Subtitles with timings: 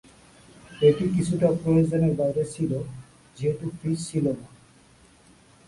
[0.81, 2.71] এটি কিছুটা প্রয়োজনের বাইরে ছিল
[3.37, 4.45] যেহেতু ফ্রিজ ছিলনা।